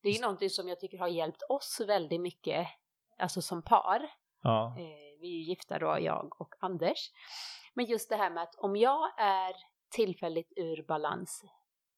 [0.03, 2.67] Det är någonting som jag tycker har hjälpt oss väldigt mycket,
[3.19, 4.01] alltså som par.
[4.43, 4.77] Ja.
[4.79, 7.11] Eh, vi är gifta då, jag och Anders.
[7.75, 9.55] Men just det här med att om jag är
[9.91, 11.45] tillfälligt ur balans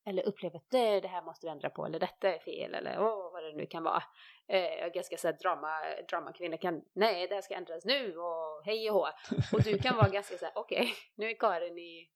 [0.06, 3.00] eller upplever att det, det här måste vi ändra på eller detta är fel eller
[3.00, 4.02] åh, det nu kan vara.
[4.48, 5.68] Eh, ganska såhär drama,
[6.10, 9.08] dramakvinna kan, nej det här ska ändras nu och hej och hå.
[9.52, 12.10] Och du kan vara ganska såhär, okej, okay, nu är Karin i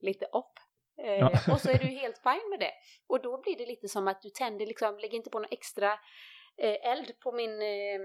[0.00, 0.52] lite upp.
[1.02, 1.52] Eh.
[1.52, 2.72] Och så är du helt fine med det.
[3.06, 5.92] Och då blir det lite som att du tänder liksom, lägger inte på någon extra
[6.56, 8.00] eh, eld på min, eh,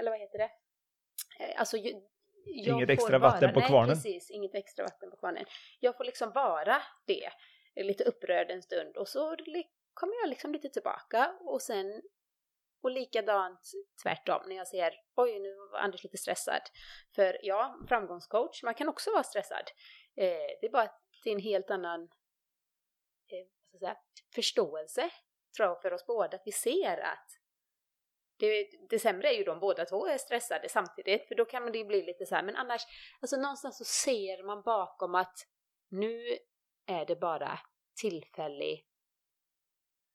[0.00, 0.50] eller vad heter det?
[1.40, 2.02] eh, alltså jag
[2.48, 3.94] Inget extra vatten på nej, kvarnen.
[3.94, 5.44] precis, inget extra vatten på kvarnen.
[5.80, 7.30] Jag får liksom vara det,
[7.84, 9.36] lite upprörd en stund och så
[9.96, 12.02] kommer jag liksom lite tillbaka och sen
[12.82, 13.60] och likadant
[14.02, 16.62] tvärtom när jag ser oj nu var Anders lite stressad.
[17.14, 19.70] För ja, framgångscoach, man kan också vara stressad.
[20.16, 23.96] Eh, det är bara att det är en helt annan eh, vad ska jag säga,
[24.34, 25.10] förståelse
[25.56, 27.28] tror jag för oss båda, att vi ser att
[28.38, 31.78] det, det sämre är ju de båda två är stressade samtidigt, för då kan det
[31.78, 32.82] ju bli lite så här, men annars,
[33.20, 35.36] alltså någonstans så ser man bakom att
[35.88, 36.38] nu
[36.86, 37.58] är det bara
[38.00, 38.86] tillfällig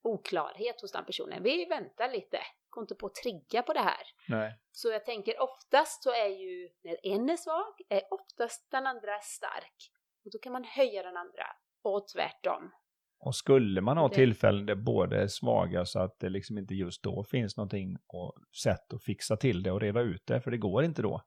[0.04, 1.44] oklarhet hos den personen.
[1.44, 2.38] Vi väntar lite,
[2.70, 4.04] går inte på att trigga på det här.
[4.28, 4.58] Nej.
[4.72, 9.20] Så jag tänker oftast så är ju, när en är svag, är oftast den andra
[9.22, 9.92] stark.
[10.26, 11.46] Och då kan man höja den andra,
[11.84, 12.72] och tvärtom.
[13.20, 16.74] Och skulle man ha Det- tillfällen där båda är svaga så att det liksom inte
[16.74, 18.34] just då finns någonting och
[18.64, 21.22] sätt att fixa till det och reda ut det, för det går inte då.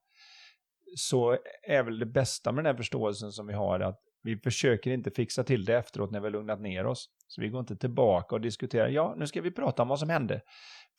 [0.96, 4.90] Så är väl det bästa med den här förståelsen som vi har att vi försöker
[4.90, 7.08] inte fixa till det efteråt när vi har lugnat ner oss.
[7.26, 10.08] Så vi går inte tillbaka och diskuterar, ja nu ska vi prata om vad som
[10.08, 10.40] hände.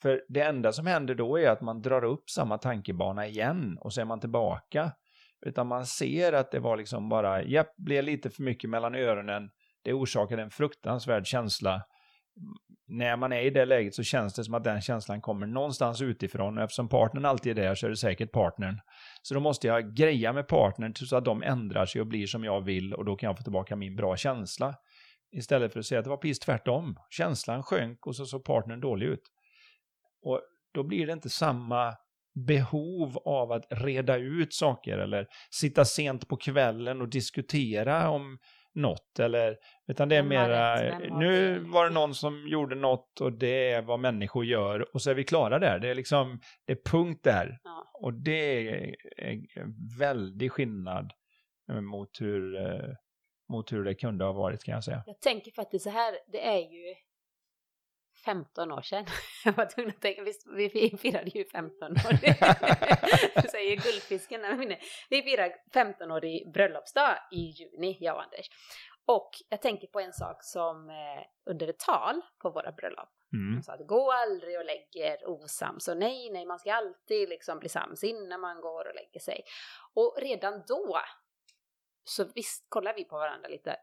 [0.02, 3.92] För det enda som händer då är att man drar upp samma tankebana igen och
[3.92, 4.92] så är man tillbaka.
[5.46, 9.50] Utan man ser att det var liksom bara, japp, blev lite för mycket mellan öronen,
[9.84, 11.82] det orsakade en fruktansvärd känsla.
[12.88, 16.02] När man är i det läget så känns det som att den känslan kommer någonstans
[16.02, 18.80] utifrån och eftersom partnern alltid är där så är det säkert partnern.
[19.22, 22.44] Så då måste jag greja med partnern så att de ändrar sig och blir som
[22.44, 24.74] jag vill och då kan jag få tillbaka min bra känsla.
[25.32, 26.96] Istället för att säga att det var precis tvärtom.
[27.10, 29.22] Känslan sjönk och så såg partnern dålig ut.
[30.22, 30.40] Och
[30.74, 31.94] då blir det inte samma
[32.46, 38.38] behov av att reda ut saker eller sitta sent på kvällen och diskutera om
[38.74, 39.56] något eller
[39.88, 40.76] utan det är mera
[41.18, 45.10] nu var det någon som gjorde något och det är vad människor gör och så
[45.10, 45.78] är vi klara där.
[45.78, 47.90] Det är liksom det är punkt där Ja.
[48.02, 48.94] och det är
[49.60, 51.12] en väldig skillnad
[51.72, 52.94] eh, mot hur eh,
[53.48, 55.02] mot hur det kunde ha varit kan jag säga.
[55.06, 56.94] Jag tänker faktiskt så här, det är ju
[58.24, 59.06] 15 år sedan.
[59.44, 61.96] Jag var tvungen att tänka, visst, vi firade ju 15 år.
[63.34, 64.80] Jag säger guldfisken, nej,
[65.10, 68.50] vi firar 15 år i bröllopsdag i juni, jag och Anders.
[69.06, 73.08] Och jag tänker på en sak som eh, under ett tal på våra bröllop.
[73.32, 73.54] Mm.
[73.54, 77.58] Han sa att gå aldrig och lägger osams och nej, nej, man ska alltid liksom
[77.58, 79.42] bli sams innan man går och lägger sig.
[79.94, 81.00] Och redan då
[82.08, 83.76] så visst kollar vi på varandra lite.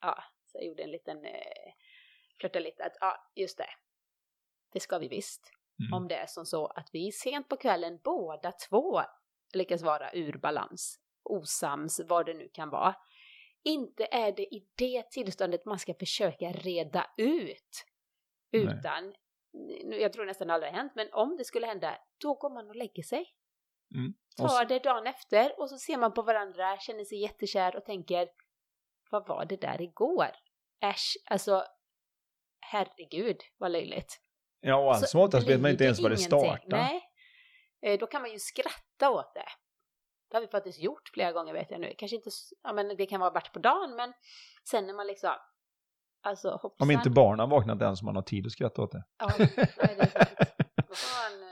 [0.00, 1.72] Ja, så jag gjorde en liten eh,
[2.40, 3.70] flörtade lite att ja, just det.
[4.72, 5.52] Det ska vi visst.
[5.80, 5.92] Mm.
[6.02, 9.00] Om det är som så att vi sent på kvällen båda två
[9.54, 12.94] lyckas vara ur balans, osams, vad det nu kan vara.
[13.64, 17.84] Inte är det i det tillståndet man ska försöka reda ut.
[18.52, 18.62] Nej.
[18.62, 19.14] Utan,
[19.84, 22.68] nu- jag tror nästan aldrig har hänt, men om det skulle hända, då går man
[22.68, 23.34] och lägger sig.
[23.94, 24.14] Mm.
[24.36, 28.28] Tar det dagen efter och så ser man på varandra, känner sig jättekär och tänker
[29.10, 30.30] vad var det där igår?
[30.80, 31.64] Äsch, alltså
[32.60, 34.20] herregud vad löjligt.
[34.60, 36.64] Ja, och allt Så som oftast vet man inte ens var det startar.
[36.66, 37.08] Nej,
[37.82, 39.48] Eh, då kan man ju skratta åt det.
[40.30, 41.94] Det har vi faktiskt gjort flera gånger vet jag nu.
[41.98, 42.30] Kanske inte,
[42.62, 44.12] ja men det kan vara vart på dagen men
[44.70, 45.34] sen när man liksom,
[46.22, 46.86] alltså hoppsan.
[46.86, 49.04] Om inte barnen har vaknat än så man har tid att skratta åt det.
[49.18, 50.38] Ja, nej, det är sant.
[50.88, 51.47] Då får man,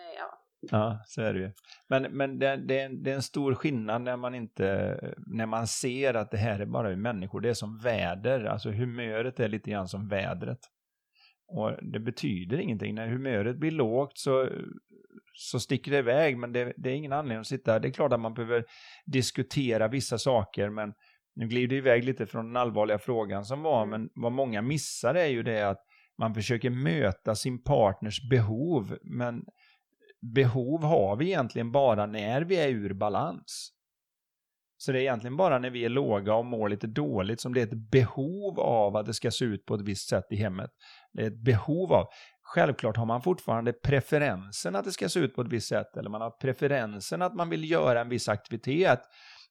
[0.71, 1.03] ja.
[1.07, 1.51] Så är det ju.
[1.89, 5.47] Men, men det, det, är en, det är en stor skillnad när man inte, när
[5.47, 9.49] man ser att det här är bara människor, det är som väder, alltså humöret är
[9.49, 10.59] lite grann som vädret.
[11.49, 14.49] Och det betyder ingenting, när humöret blir lågt så,
[15.35, 18.13] så sticker det iväg, men det, det är ingen anledning att sitta, det är klart
[18.13, 18.65] att man behöver
[19.07, 20.93] diskutera vissa saker, men
[21.35, 23.91] nu glider det iväg lite från den allvarliga frågan som var, Mm.
[23.91, 25.81] men vad många missar är ju det att
[26.19, 29.45] man försöker möta sin partners behov, men
[30.21, 33.73] behov har vi egentligen bara när vi är ur balans.
[34.79, 37.61] Så det är egentligen bara när vi är låga och mår lite dåligt som det
[37.61, 40.71] är ett behov av att det ska se ut på ett visst sätt i hemmet.
[41.13, 42.07] Det är ett behov av.
[42.43, 46.11] Självklart har man fortfarande preferensen att det ska se ut på ett visst sätt eller
[46.11, 49.01] man har preferensen att man vill göra en viss aktivitet.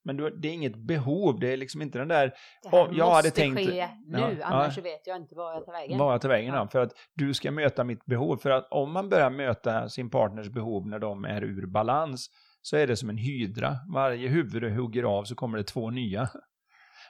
[0.05, 3.27] Men det är inget behov, det är liksom inte den där Det här jag hade
[3.27, 4.83] måste tänkt- ske nu, Ja, annars ja.
[4.83, 5.97] vet jag inte vad jag tar vägen.
[5.97, 6.67] Var jag tar vägen Ja.
[6.67, 8.37] För att du ska möta mitt behov.
[8.37, 12.27] För att om man börjar möta sin partners behov när de är ur balans
[12.61, 13.75] så är det som en hydra.
[13.93, 16.29] Varje huvud du hugger av så kommer det två nya.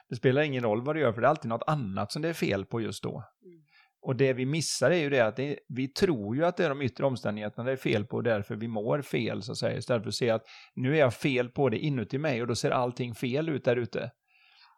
[0.08, 2.28] Det spelar ingen roll vad du gör för det är alltid något annat som det
[2.28, 3.22] är fel på just då.
[3.44, 3.62] Mm.
[4.06, 6.68] Och det vi missar är ju det att det, vi tror ju att det är
[6.68, 9.78] de yttre omständigheterna det är fel på och därför vi mår fel så att säga.
[9.78, 10.42] Istället för att se att
[10.74, 13.76] nu är jag fel på det inuti mig och då ser allting fel ut där
[13.76, 14.10] ute.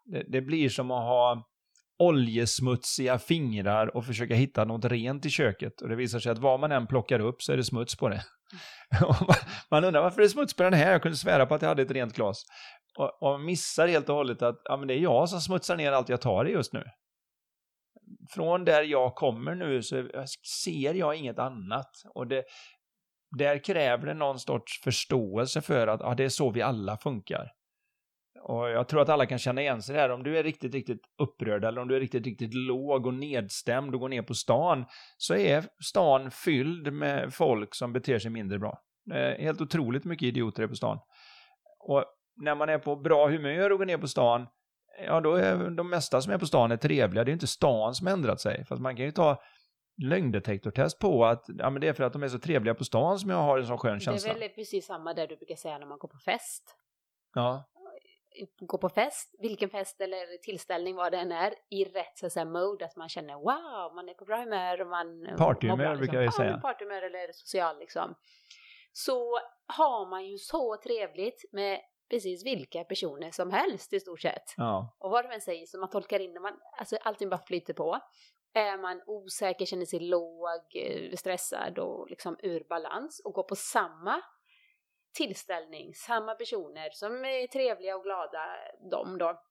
[0.05, 1.47] Det, det blir som att ha
[1.99, 5.81] oljesmutsiga fingrar och försöka hitta något rent i köket.
[5.81, 8.09] Och det visar sig att vad man än plockar upp så är det smuts på
[8.09, 8.21] det.
[9.71, 10.91] man undrar varför det är smuts på den här?
[10.91, 12.43] Jag kunde svära på att jag hade ett rent glas.
[12.97, 15.91] Och, och missar helt och hållet att ja, men det är jag som smutsar ner
[15.91, 16.83] allt jag tar i just nu.
[18.29, 20.09] Från där jag kommer nu så
[20.63, 21.89] ser jag inget annat.
[22.13, 22.43] Och det,
[23.37, 27.51] där kräver det någon sorts förståelse för att ja, det är så vi alla funkar.
[28.41, 30.09] Och jag tror att alla kan känna igen sig här.
[30.09, 33.93] Om du är riktigt, riktigt upprörd eller om du är riktigt, riktigt låg och nedstämd
[33.93, 34.85] och går ner på stan
[35.17, 38.79] så är stan fylld med folk som beter sig mindre bra.
[39.37, 40.99] Helt otroligt mycket idioter är på stan.
[41.79, 42.05] Och
[42.41, 44.47] när man är på bra humör och går ner på stan,
[45.05, 47.23] ja då är de mesta som är på stan är trevliga.
[47.23, 48.65] Det är inte stan som ändrat sig.
[48.65, 49.41] Fast man kan ju ta
[50.01, 53.19] lögndetektortest på att ja, men det är för att de är så trevliga på stan
[53.19, 54.33] som jag har en sån skön känsla.
[54.33, 56.75] Det är väl precis samma där du brukar säga när man går på fest.
[57.33, 57.63] Ja.
[58.59, 62.45] Gå på fest, vilken fest eller tillställning vad det än är, i rätt så säga,
[62.45, 65.37] mode, att man känner wow, man är på bra humör och man...
[65.37, 65.97] Partyhumör liksom.
[65.97, 66.51] brukar jag ju säga.
[66.51, 68.15] Ja, partyhumör eller social liksom.
[68.91, 74.53] Så har man ju så trevligt med precis vilka personer som helst i stort sett.
[74.57, 74.97] Ja.
[74.99, 77.73] Och vad de än säger så man tolkar in det, man, alltså allting bara flyter
[77.73, 77.99] på.
[78.53, 83.55] Är man osäker, känner sig låg, eh, stressad och liksom ur balans och går på
[83.55, 84.21] samma
[85.13, 88.45] tillställning, samma personer som är trevliga och glada,
[88.91, 89.41] de då.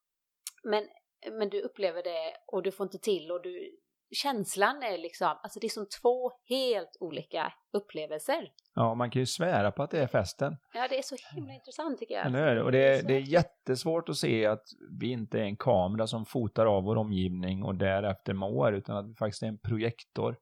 [0.64, 0.88] Men,
[1.31, 3.79] men du upplever det och du får inte till och du
[4.11, 8.49] känslan är liksom, alltså det är som två helt olika upplevelser.
[8.75, 10.57] Ja, man kan ju svära på att det är festen.
[10.75, 12.27] Ja, det är så himla intressant tycker jag.
[12.27, 14.64] Eller Och det är, det är jättesvårt att se att
[15.01, 19.11] vi inte är en kamera som fotar av vår omgivning och därefter mår, utan att
[19.11, 20.37] vi faktiskt är en projektor.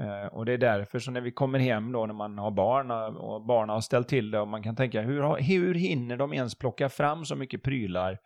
[0.00, 2.90] Eh, och det är därför så när vi kommer hem då när man har barn
[3.16, 6.58] och barnen har ställt till det och man kan tänka hur, hur hinner de ens
[6.58, 8.18] plocka fram så mycket prylar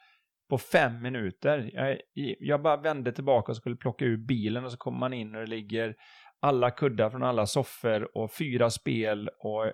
[0.53, 1.71] på fem minuter.
[1.75, 1.99] Jag,
[2.41, 5.41] jag bara vände tillbaka och skulle plocka ur bilen och så kommer man in och
[5.41, 5.95] det ligger
[6.43, 9.73] alla kuddar från alla soffor och fyra spel och eh,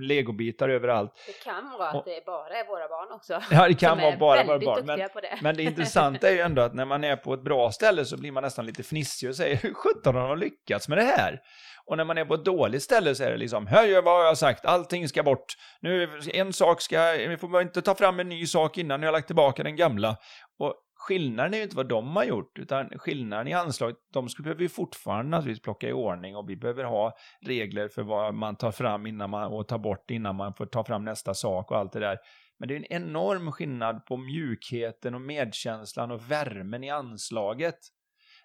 [0.00, 1.12] legobitar överallt.
[1.26, 3.40] Det kan vara att det bara är våra barn också.
[3.50, 4.86] Ja, det kan vara bara våra barn.
[4.86, 5.10] Men, det.
[5.42, 8.16] men det intressanta är ju ändå att när man är på ett bra ställe så
[8.16, 11.40] blir man nästan lite fnissig och säger hur sjutton har de lyckats med det här?
[11.86, 14.24] Och när man är på ett dåligt ställe så är det liksom, hör vad har
[14.24, 15.46] jag sagt, allting ska bort.
[15.80, 19.12] Nu, en sak ska, vi får inte ta fram en ny sak innan jag har
[19.12, 20.16] lagt tillbaka den gamla.
[20.58, 24.44] Och skillnaden är ju inte vad de har gjort, utan skillnaden i anslaget, de skulle
[24.44, 28.56] behöver ju fortfarande naturligtvis plocka i ordning och vi behöver ha regler för vad man
[28.56, 31.78] tar fram innan man, och tar bort innan man får ta fram nästa sak och
[31.78, 32.18] allt det där.
[32.58, 37.78] Men det är en enorm skillnad på mjukheten och medkänslan och värmen i anslaget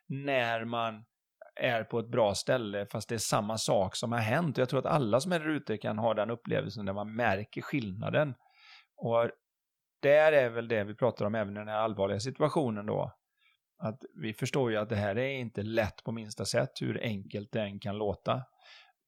[0.07, 1.05] när man
[1.55, 4.57] är på ett bra ställe fast det är samma sak som har hänt.
[4.57, 7.15] Och jag tror att alla som är där ute kan ha den upplevelsen där man
[7.15, 8.33] märker skillnaden.
[8.95, 9.29] Och
[10.01, 13.11] där är väl det vi pratar om även i den här allvarliga situationen då.
[13.81, 17.51] Att vi förstår ju att det här är inte lätt på minsta sätt, hur enkelt
[17.51, 18.43] det än kan låta.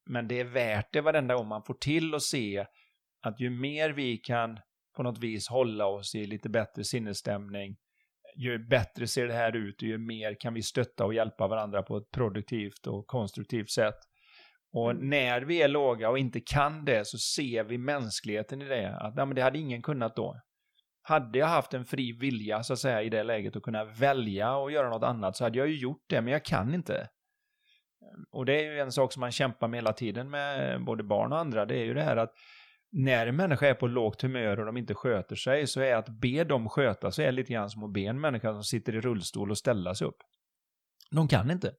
[0.05, 2.65] Men det är värt det varenda gång man får till att se
[3.21, 4.59] att ju mer vi kan
[4.95, 7.77] på något vis hålla oss i lite bättre sinnesstämning,
[8.37, 11.83] ju bättre ser det här ut och ju mer kan vi stötta och hjälpa varandra
[11.83, 13.97] på ett produktivt och konstruktivt sätt.
[14.73, 15.09] Och mm.
[15.09, 18.95] när vi är låga och inte kan det så ser vi mänskligheten i det.
[18.95, 20.41] Att nej, men det hade ingen kunnat då.
[21.01, 24.55] Hade jag haft en fri vilja så att säga i det läget att kunna välja
[24.55, 27.09] och göra något annat så hade jag ju gjort det, men jag kan inte.
[28.31, 31.33] Och det är ju en sak som man kämpar med hela tiden med både barn
[31.33, 32.33] och andra, det är ju det här att
[32.91, 36.09] när en människa är på lågt humör och de inte sköter sig så är att
[36.09, 39.01] be dem sköta sig är lite grann som att be en människa som sitter i
[39.01, 40.17] rullstol och ställa sig upp.
[41.11, 41.73] De kan inte.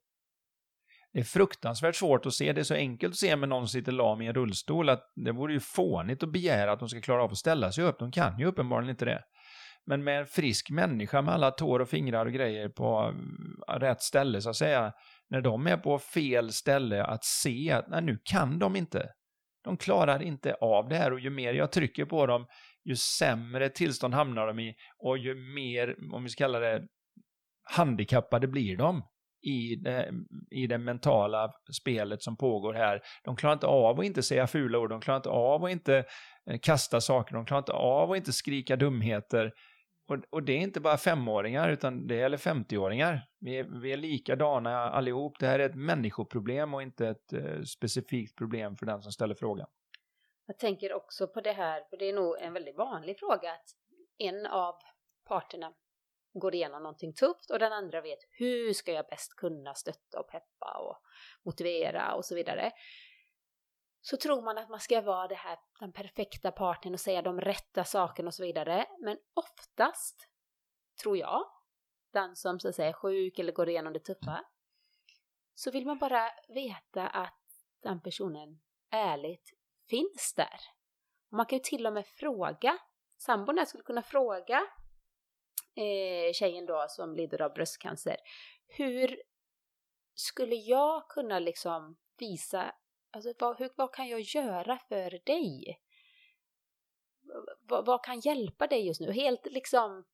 [1.13, 2.53] Det är fruktansvärt svårt att se.
[2.53, 5.13] Det är så enkelt att se med någon som sitter lam i en rullstol att
[5.15, 7.99] det vore ju fånigt att begära att de ska klara av att ställa sig upp.
[7.99, 9.23] De kan ju uppenbarligen inte det.
[9.87, 13.15] Men med en frisk människa med alla tår och fingrar och grejer på
[13.69, 14.93] äh, rätt ställe så att säga,
[15.31, 19.09] när de är på fel ställe att se att nej, nu kan de inte.
[19.65, 22.47] De klarar inte av det här och ju mer jag trycker på dem,
[22.85, 26.83] ju sämre tillstånd hamnar de i och ju mer, om vi ska kalla det,
[27.77, 29.03] handikappade blir de
[29.43, 30.13] i det,
[30.51, 33.01] i det mentala spelet som pågår här.
[33.25, 36.05] De klarar inte av att inte säga fula ord, de klarar inte av att inte
[36.51, 39.53] eh, kasta saker, de klarar inte av att inte skrika dumheter.
[40.09, 43.21] Och, och det är inte bara femåringar, utan det gäller 50-åringar.
[43.41, 45.39] Vi är, vi är likadana allihop.
[45.39, 49.35] Det här är ett människoproblem och inte ett eh, specifikt problem för den som ställer
[49.35, 49.67] frågan.
[50.47, 53.65] Jag tänker också på det här, för det är nog en väldigt vanlig fråga att
[54.19, 54.75] en av
[55.29, 55.73] parterna
[56.33, 60.29] går igenom någonting tufft och den andra vet hur ska jag bäst kunna stötta och
[60.29, 61.03] peppa och
[61.43, 62.73] motivera och så vidare.
[64.01, 67.41] Så tror man att man ska vara det här, den perfekta partnern och säga de
[67.41, 68.87] rätta sakerna och så vidare.
[68.99, 70.29] Men oftast,
[71.03, 71.45] tror jag,
[72.13, 74.45] den som så att säga är sjuk eller går igenom det tuffa.
[75.55, 77.43] Så vill man bara veta att
[77.81, 78.61] den personen
[78.91, 79.51] ärligt
[79.89, 80.61] finns där.
[81.29, 82.79] Man kan ju till och med fråga,
[83.19, 84.63] sambon skulle kunna fråga
[85.75, 88.17] eh, tjejen då som lider av bröstcancer.
[88.67, 89.23] Hur
[90.15, 92.75] skulle jag kunna liksom visa,
[93.11, 95.81] alltså vad, hur, vad kan jag göra för dig?
[97.69, 99.13] Vad, vad kan hjälpa dig just nu?
[99.13, 100.05] Helt liksom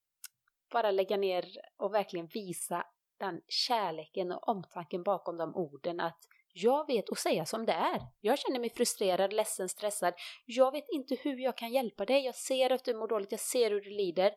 [0.72, 1.44] bara lägga ner
[1.76, 2.86] och verkligen visa
[3.18, 6.18] den kärleken och omtanken bakom de orden att
[6.52, 8.00] jag vet och säga som det är.
[8.20, 10.14] Jag känner mig frustrerad, ledsen, stressad.
[10.44, 12.24] Jag vet inte hur jag kan hjälpa dig.
[12.24, 14.32] Jag ser att du mår dåligt, jag ser hur du lider.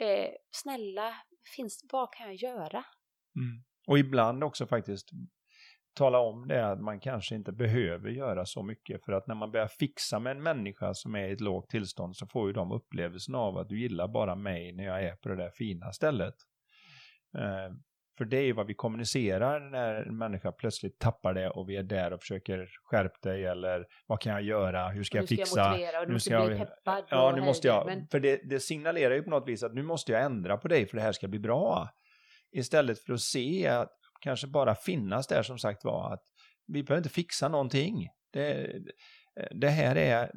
[0.00, 1.14] Eh, snälla,
[1.56, 2.84] finns, vad kan jag göra?
[3.36, 3.64] Mm.
[3.86, 5.10] Och ibland också faktiskt
[5.94, 9.52] tala om det att man kanske inte behöver göra så mycket för att när man
[9.52, 12.72] börjar fixa med en människa som är i ett lågt tillstånd så får ju de
[12.72, 16.34] upplevelsen av att du gillar bara mig när jag är på det där fina stället.
[17.38, 17.74] Eh,
[18.20, 21.76] för det är ju vad vi kommunicerar när en människa plötsligt tappar det och vi
[21.76, 25.42] är där och försöker skärpa dig eller vad kan jag göra, hur ska jag fixa?
[25.42, 27.04] Nu ska jag motivera och du måste bli peppad.
[27.10, 27.86] Ja, nu måste jag.
[27.86, 28.06] Men...
[28.06, 30.86] För det, det signalerar ju på något vis att nu måste jag ändra på dig
[30.86, 31.88] för det här ska bli bra.
[32.52, 36.22] Istället för att se att kanske bara finnas där som sagt var att
[36.66, 38.08] vi behöver inte fixa någonting.
[38.32, 38.72] Det,
[39.50, 40.30] det, här, är,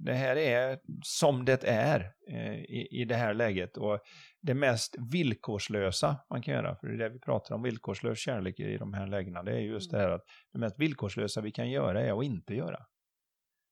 [0.00, 4.00] det här är som det är eh, i, i det här läget och
[4.40, 8.60] det mest villkorslösa man kan göra, för det är det vi pratar om, villkorslös kärlek
[8.60, 11.70] i de här lägena, det är just det här att det mest villkorslösa vi kan
[11.70, 12.86] göra är att inte göra.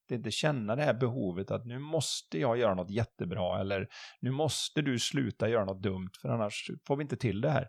[0.08, 3.88] Det är inte känna det här behovet att nu måste jag göra något jättebra eller
[4.20, 7.68] nu måste du sluta göra något dumt för annars får vi inte till det här.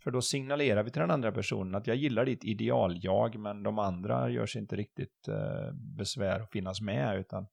[0.00, 3.78] För då signalerar vi till den andra personen att jag gillar ditt ideal-jag men de
[3.78, 7.18] andra gör sig inte riktigt eh, besvär att finnas med.
[7.18, 7.46] Utan,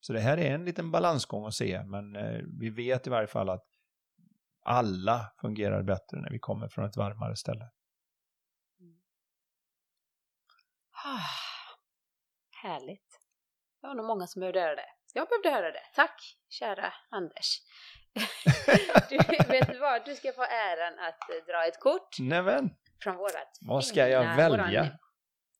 [0.00, 3.26] så det här är en liten balansgång att se men eh, vi vet i varje
[3.26, 3.64] fall att
[4.62, 7.70] alla fungerar bättre när vi kommer från ett varmare ställe.
[8.80, 8.96] Mm.
[12.62, 13.20] Härligt.
[13.80, 14.90] Det var nog många som behövde höra det.
[15.14, 15.82] Jag behövde höra det.
[15.94, 17.62] Tack, kära Anders
[19.10, 19.16] du,
[19.48, 22.18] vet du vad, du ska få äran att eh, dra ett kort.
[22.20, 22.70] Nämen.
[23.02, 24.98] Från vårat Vad ska fina, jag välja?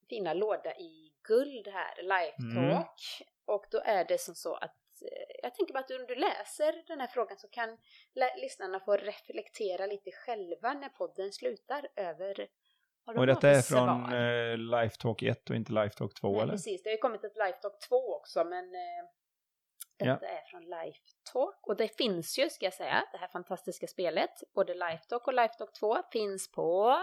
[0.09, 2.55] fina låda i guld här, Life mm.
[2.55, 3.01] Talk.
[3.21, 3.31] Mm.
[3.45, 6.87] Och då är det som så att eh, jag tänker bara att om du läser
[6.87, 7.79] den här frågan så kan
[8.43, 12.49] lyssnarna få reflektera lite själva när podden slutar över
[13.07, 16.53] och detta är från eh, Lifetalk 1 och inte Lifetalk 2 Nej, eller?
[16.53, 16.83] precis.
[16.83, 19.05] Det har ju kommit ett Lifetalk 2 också men eh,
[19.99, 20.29] detta ja.
[20.29, 24.75] är från Lifetalk och det finns ju, ska jag säga, det här fantastiska spelet, både
[24.75, 26.99] Lifetalk och Lifetalk 2 finns på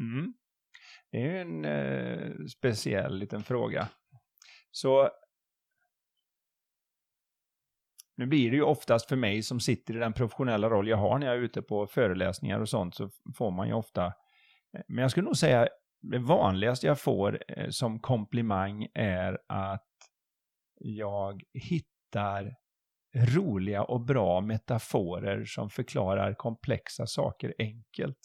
[0.00, 0.34] Mm.
[1.12, 3.88] Det är ju en eh, speciell liten fråga.
[4.70, 5.10] Så
[8.16, 11.18] nu blir det ju oftast för mig som sitter i den professionella roll jag har
[11.18, 15.02] när jag är ute på föreläsningar och sånt så får man ju ofta, eh, men
[15.02, 15.68] jag skulle nog säga
[16.00, 19.88] det vanligaste jag får eh, som komplimang är att
[20.80, 22.56] jag hittar
[23.14, 28.18] roliga och bra metaforer som förklarar komplexa saker enkelt.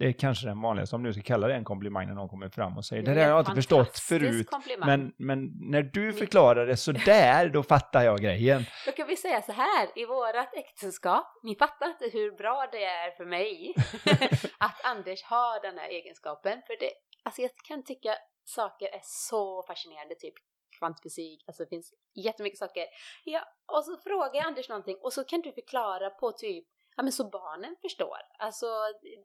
[0.00, 2.48] Det är kanske den vanligaste, om du ska kalla det en komplimang när någon kommer
[2.48, 4.48] fram och säger det, där har jag inte förstått förut.
[4.78, 8.64] Men, men när du förklarar det så där, då fattar jag grejen.
[8.86, 12.84] Då kan vi säga så här, i vårat äktenskap, ni fattar inte hur bra det
[12.84, 13.74] är för mig
[14.58, 16.62] att Anders har den här egenskapen.
[16.66, 16.90] För det,
[17.22, 20.34] alltså jag kan tycka saker är så fascinerande, typ
[20.78, 22.84] kvantfysik, alltså det finns jättemycket saker.
[23.24, 26.64] Ja, och så frågar jag Anders någonting och så kan du förklara på typ
[26.96, 28.18] ja men så barnen förstår.
[28.38, 28.66] Alltså,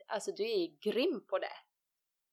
[0.08, 1.58] alltså du är grym på det.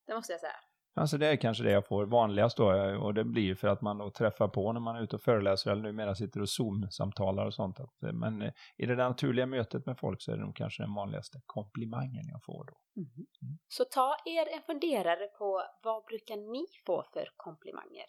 [0.06, 0.60] Det måste jag säga.
[0.94, 3.98] Alltså det är kanske det jag får vanligast då och det blir för att man
[3.98, 7.54] då träffar på när man är ute och föreläser eller numera sitter och zoom-samtalar och
[7.54, 7.78] sånt.
[8.12, 11.40] Men eh, i det naturliga mötet med folk så är det nog kanske den vanligaste
[11.46, 12.74] komplimangen jag får då.
[12.96, 13.10] Mm.
[13.42, 13.58] Mm.
[13.68, 18.06] Så ta er en funderare på vad brukar ni få för komplimanger?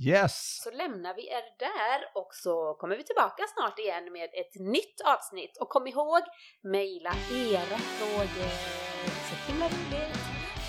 [0.00, 0.60] Yes!
[0.62, 5.00] Så lämnar vi er där och så kommer vi tillbaka snart igen med ett nytt
[5.04, 5.56] avsnitt.
[5.60, 6.20] Och kom ihåg,
[6.62, 7.10] mejla
[7.52, 8.48] era frågor.
[9.28, 10.18] Så himla roligt!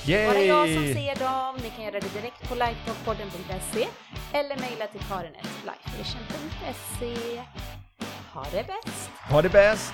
[0.07, 0.27] Yay!
[0.27, 1.55] Bara jag som ser dem.
[1.63, 3.87] Ni kan göra det direkt på lifetalkpodden.se
[4.33, 7.43] eller mejla till karin.lifevision.se.
[8.33, 9.09] Ha det bäst!
[9.31, 9.93] Ha det bäst!